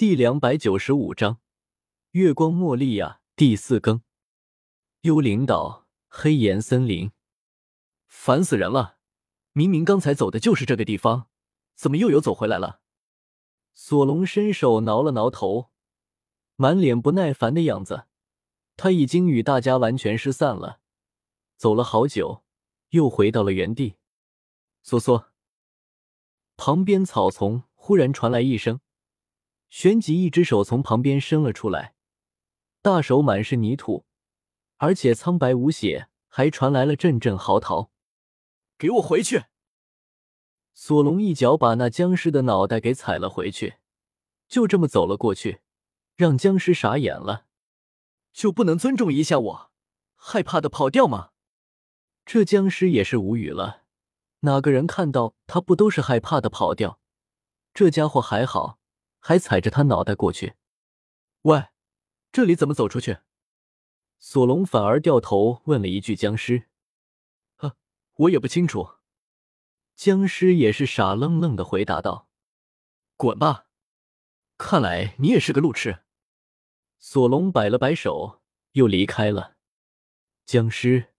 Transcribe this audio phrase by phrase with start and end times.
[0.00, 1.40] 第两百九十五章
[2.12, 4.00] 月光茉莉亚第四更。
[5.02, 7.12] 幽灵岛黑岩森林，
[8.06, 8.96] 烦死人了！
[9.52, 11.28] 明明刚才走的就是这个地方，
[11.74, 12.80] 怎么又有走回来了？
[13.74, 15.68] 索隆伸手挠了挠头，
[16.56, 18.06] 满脸不耐烦的样子。
[18.78, 20.80] 他已经与大家完全失散了，
[21.58, 22.42] 走了好久，
[22.88, 23.96] 又回到了原地。
[24.82, 25.30] 索索，
[26.56, 28.80] 旁边草丛忽然传来一声。
[29.70, 31.94] 旋即，一只手从旁边伸了出来，
[32.82, 34.04] 大手满是泥土，
[34.78, 37.90] 而且苍白无血，还传来了阵阵嚎啕。
[38.76, 39.44] 给我回去！
[40.74, 43.76] 索隆一脚把那僵尸的脑袋给踩了回去，
[44.48, 45.60] 就这么走了过去，
[46.16, 47.46] 让僵尸傻眼了。
[48.32, 49.70] 就不能尊重一下我？
[50.16, 51.30] 害怕的跑掉吗？
[52.26, 53.84] 这僵尸也是无语了。
[54.40, 56.98] 哪个人看到他不都是害怕的跑掉？
[57.72, 58.79] 这家伙还好。
[59.20, 60.54] 还踩着他脑袋过去，
[61.42, 61.66] 喂，
[62.32, 63.18] 这里怎么走出去？
[64.18, 66.68] 索隆反而掉头问了一句僵尸
[67.56, 67.76] ：“啊，
[68.16, 68.96] 我也不清楚。”
[69.94, 72.28] 僵尸也是傻愣愣的回答道
[73.16, 73.66] ：“滚吧，
[74.56, 76.00] 看来你也是个路痴。”
[76.98, 78.40] 索隆摆了摆手，
[78.72, 79.56] 又离开了。
[80.44, 81.14] 僵尸，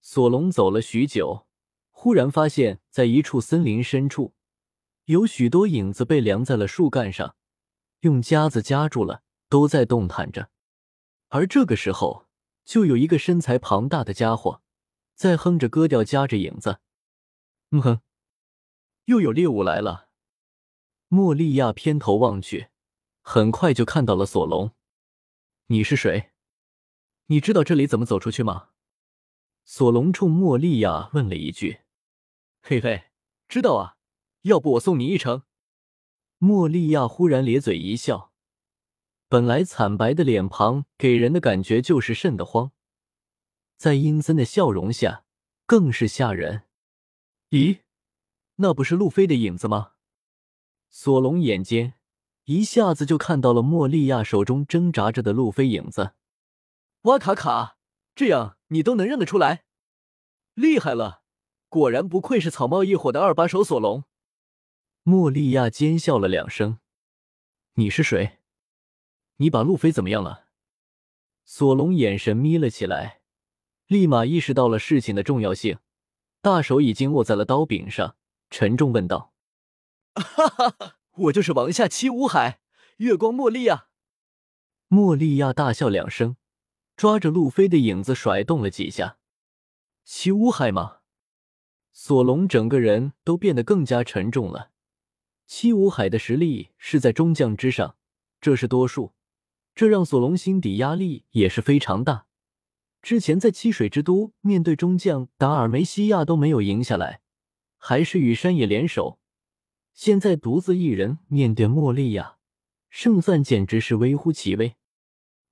[0.00, 1.46] 索隆走了许久，
[1.90, 4.34] 忽然发现，在一处森林深处。
[5.06, 7.34] 有许多影子被量在了树干上，
[8.00, 10.50] 用夹子夹住了，都在动弹着。
[11.28, 12.28] 而这个时候，
[12.64, 14.62] 就有一个身材庞大的家伙
[15.14, 16.80] 在哼着歌调夹着影子。
[17.70, 18.00] 嗯哼，
[19.06, 20.08] 又有猎物来了。
[21.08, 22.68] 莫利亚偏头望去，
[23.22, 24.72] 很快就看到了索隆。
[25.66, 26.30] 你是谁？
[27.26, 28.68] 你知道这里怎么走出去吗？
[29.64, 31.80] 索隆冲莫利亚问了一句。
[32.62, 33.10] 嘿嘿，
[33.48, 33.96] 知道啊。
[34.42, 35.42] 要不我送你一程？
[36.38, 38.32] 莫利亚忽然咧嘴一笑，
[39.28, 42.72] 本来惨白的脸庞给人的感觉就是瘆得慌，
[43.76, 45.24] 在阴森的笑容下
[45.64, 46.64] 更是吓人。
[47.50, 47.82] 咦，
[48.56, 49.92] 那不是路飞的影子吗？
[50.90, 51.94] 索隆眼尖，
[52.46, 56.14] 一下子就看到了莫利亚手中挣扎着的路飞影子。
[57.02, 57.76] 哇卡卡，
[58.16, 59.64] 这样你都能认得出来，
[60.54, 61.22] 厉害了！
[61.68, 64.04] 果然不愧是草帽一伙的二把手索隆。
[65.04, 66.78] 莫利亚尖笑了两声
[67.74, 68.38] ：“你是谁？
[69.38, 70.46] 你把路飞怎么样了？”
[71.44, 73.22] 索隆眼神眯了起来，
[73.88, 75.80] 立马意识到了事情的重要性，
[76.40, 78.16] 大手已经握在了刀柄上，
[78.48, 79.32] 沉重问道
[80.14, 82.60] ：“哈哈哈，我就是王下七武海，
[82.98, 83.88] 月光莫利亚。”
[84.86, 86.36] 莫利亚大笑两声，
[86.96, 89.18] 抓着路飞的影子甩动了几下。
[90.04, 90.98] “七武海吗？”
[91.92, 94.70] 索隆整个人都变得更加沉重了。
[95.46, 97.96] 七武海的实力是在中将之上，
[98.40, 99.12] 这是多数，
[99.74, 102.26] 这让索隆心底压力也是非常大。
[103.02, 107.20] 之前在七水之都面对中将达尔梅西亚都没有赢下来，
[107.76, 109.18] 还是与山野联手，
[109.92, 112.38] 现在独自一人面对莫利亚，
[112.88, 114.76] 胜算简直是微乎其微。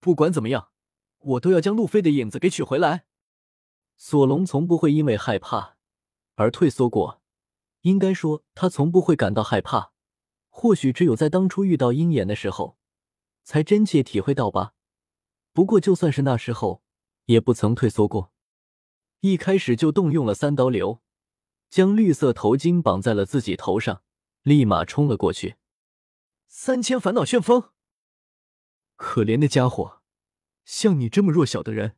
[0.00, 0.70] 不管怎么样，
[1.18, 3.04] 我都要将路飞的影子给取回来。
[3.96, 5.76] 索隆从不会因为害怕
[6.34, 7.22] 而退缩过。
[7.84, 9.92] 应该说，他从不会感到害怕。
[10.48, 12.78] 或许只有在当初遇到鹰眼的时候，
[13.42, 14.74] 才真切体会到吧。
[15.52, 16.82] 不过，就算是那时候，
[17.26, 18.32] 也不曾退缩过。
[19.20, 21.02] 一开始就动用了三刀流，
[21.68, 24.02] 将绿色头巾绑在了自己头上，
[24.42, 25.56] 立马冲了过去。
[26.46, 27.72] 三千烦恼旋风，
[28.96, 30.00] 可怜的家伙，
[30.64, 31.96] 像你这么弱小的人，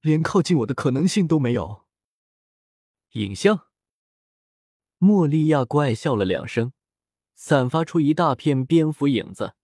[0.00, 1.84] 连靠近我的可能性都没有。
[3.12, 3.71] 影像。
[5.04, 6.72] 莫利亚怪笑了两声，
[7.34, 9.56] 散发出一大片蝙蝠影子，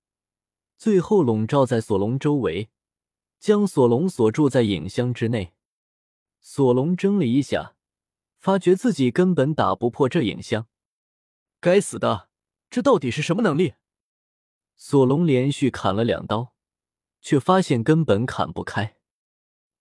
[0.76, 2.70] 最后笼罩在索隆周围，
[3.38, 5.54] 将索隆锁住在影箱之内。
[6.40, 7.76] 索隆怔了一下，
[8.40, 10.66] 发觉自己根本打不破这影箱。
[11.60, 12.30] 该死的，
[12.68, 13.74] 这到底是什么能力？
[14.74, 16.52] 索隆连续砍了两刀，
[17.20, 18.96] 却发现根本砍不开。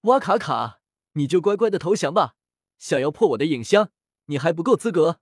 [0.02, 0.82] 哇卡卡，
[1.14, 2.36] 你就乖乖的投降吧！
[2.78, 3.90] 想要破我的影箱，
[4.26, 5.20] 你还不够资格。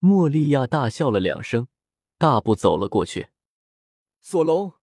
[0.00, 1.66] 莫利亚大笑了两声，
[2.18, 3.28] 大步走了过去。
[4.20, 4.74] 索隆，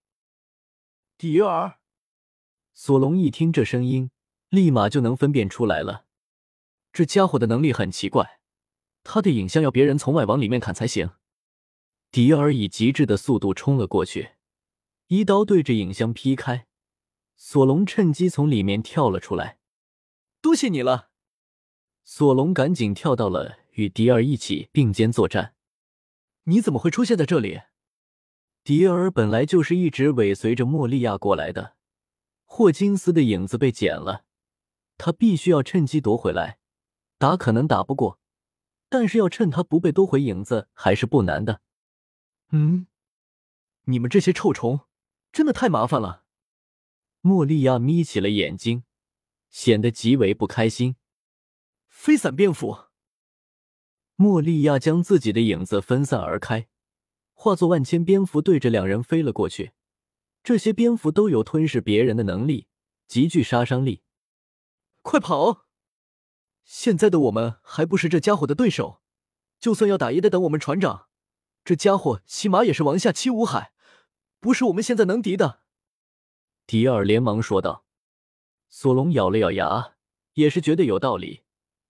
[1.18, 1.80] 迪尔。
[2.74, 4.12] 索隆一听这声音，
[4.50, 6.06] 立马就能分辨出来了。
[6.92, 8.42] 这家伙的能力很奇怪，
[9.04, 11.12] 他的影像要别人从外往里面砍才行。
[12.12, 14.32] 迪尔以极致的速度冲了过去，
[15.08, 16.68] 一刀对着影像劈开。
[17.38, 19.60] 索隆趁机从里面跳了出来。
[20.42, 21.12] 多谢你了。
[22.04, 23.60] 索隆赶紧跳到了。
[23.76, 25.54] 与迪尔一起并肩作战，
[26.44, 27.62] 你怎么会出现在这里？
[28.64, 31.76] 迪尔本来就是一直尾随着莫利亚过来的，
[32.46, 34.24] 霍金斯的影子被剪了，
[34.98, 36.58] 他必须要趁机夺回来。
[37.18, 38.20] 打可能打不过，
[38.90, 41.62] 但是要趁他不被夺回影子还是不难的。
[42.52, 42.88] 嗯，
[43.84, 44.82] 你们这些臭虫，
[45.32, 46.24] 真的太麻烦了。
[47.20, 48.84] 莫利亚眯起了眼睛，
[49.50, 50.96] 显得极为不开心。
[51.88, 52.85] 飞伞蝙蝠，
[54.16, 56.68] 莫利亚将自己的影子分散而开。
[57.34, 59.74] 化作万千蝙蝠，对着两人飞了过去。
[60.44, 62.68] 这些蝙蝠都有吞噬别人的能力，
[63.08, 64.04] 极具杀伤力。
[65.02, 65.66] 快跑！
[66.64, 69.02] 现在的我们还不是这家伙的对手，
[69.60, 71.08] 就算要打，也得等我们船长。
[71.64, 73.74] 这家伙起码也是王下七武海，
[74.40, 75.62] 不是我们现在能敌的。
[76.66, 77.84] 迪尔连忙说道。
[78.70, 79.96] 索隆咬了咬牙，
[80.34, 81.44] 也是觉得有道理，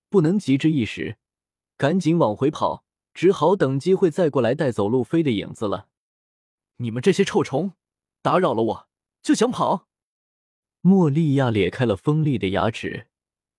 [0.09, 1.17] 不能急之一时，
[1.77, 2.83] 赶紧往回跑。
[3.13, 5.87] 只好等机会再过来带走路飞的影子了。
[6.75, 7.71] 你们这些臭虫，
[8.21, 8.89] 打扰了我
[9.23, 9.87] 就想跑？
[10.81, 13.07] 莫利亚咧开了锋利的牙齿，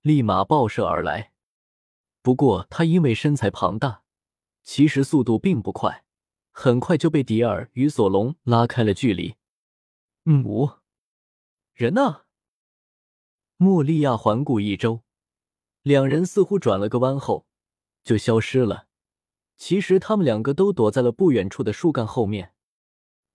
[0.02, 1.32] 立马爆射而来。
[2.20, 4.02] 不过他因为身材庞大，
[4.62, 6.04] 其实速度并不快，
[6.52, 9.36] 很快就被迪尔与索隆拉开了距离。
[10.26, 10.70] 嗯，五
[11.72, 12.24] 人呢？
[13.56, 15.00] 莫利亚环顾一周，
[15.80, 17.45] 两人似乎转了个弯后
[18.06, 18.86] 就消失了。
[19.56, 22.54] 其实他们两个都躲在了不远处的树干后面。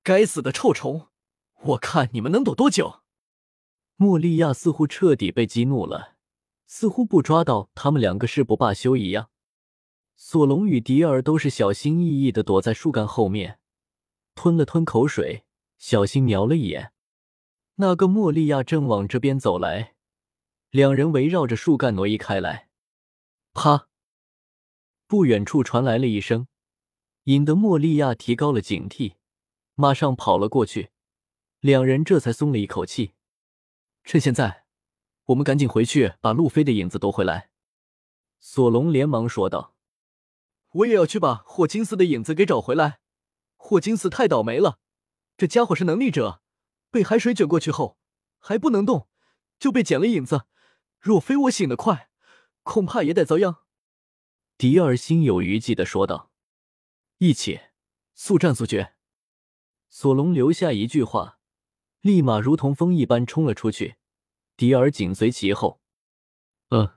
[0.01, 1.09] 该死的臭虫！
[1.63, 3.01] 我看你们能躲多久？
[3.97, 6.15] 莫利亚似乎彻底被激怒了，
[6.65, 9.29] 似乎不抓到他们两个誓不罢休一样。
[10.15, 13.59] 索隆与迪尔都是小心翼翼的躲在树干后面，
[14.33, 15.43] 吞了吞口水，
[15.77, 16.93] 小心瞄了一眼。
[17.75, 19.95] 那个莫利亚正往这边走来，
[20.69, 22.69] 两人围绕着树干挪移开来。
[23.53, 23.89] 啪！
[25.11, 26.47] 不远处传来了一声，
[27.23, 29.15] 引得莫利亚提高了警惕，
[29.75, 30.91] 马上跑了过去。
[31.59, 33.11] 两人这才松了一口气。
[34.05, 34.63] 趁现在，
[35.25, 37.49] 我们赶紧回去把路飞的影子夺回来。”
[38.39, 39.75] 索隆连忙说道。
[40.71, 43.01] “我也要去把霍金斯的影子给找回来。
[43.57, 44.79] 霍金斯太倒霉了，
[45.35, 46.41] 这家伙是能力者，
[46.89, 47.97] 被海水卷过去后
[48.39, 49.09] 还不能动，
[49.59, 50.45] 就被剪了影子。
[51.01, 52.09] 若非我醒得快，
[52.63, 53.57] 恐怕也得遭殃。”
[54.61, 56.29] 迪尔心有余悸的说道
[57.17, 57.59] ：“一起，
[58.13, 58.93] 速战速决。”
[59.89, 61.39] 索隆留下一句话，
[62.01, 63.95] 立马如同风一般冲了出去。
[64.55, 65.81] 迪尔紧随其后。
[66.69, 66.91] “嗯，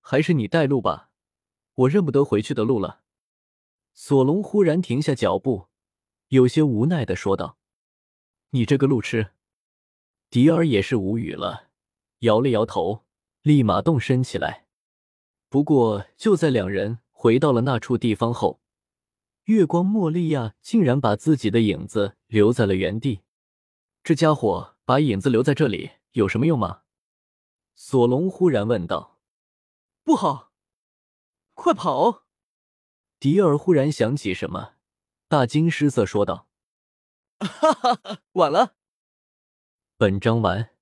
[0.00, 1.10] 还是你带路吧，
[1.74, 3.02] 我认不得回去的路了。”
[3.92, 5.66] 索隆忽然停下脚步，
[6.28, 7.58] 有些无奈的说道
[8.52, 9.32] ：“你这个路痴。”
[10.30, 11.68] 迪尔也是无语了，
[12.20, 13.04] 摇了摇头，
[13.42, 14.65] 立马动身起来。
[15.48, 18.60] 不过，就在两人回到了那处地方后，
[19.44, 23.22] 月光莫利亚竟然把自己的影子留在了原地。
[24.02, 26.82] 这家伙把影子留在这里有什么用吗？
[27.74, 29.18] 索隆忽然问道。
[30.02, 30.52] 不好，
[31.54, 32.24] 快跑！
[33.18, 34.74] 迪尔忽然想起什么，
[35.28, 36.48] 大惊失色说道
[37.40, 38.76] ：“哈 哈哈，晚了。”
[39.98, 40.75] 本章完。